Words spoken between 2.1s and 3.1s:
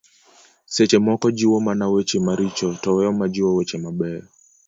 maricho to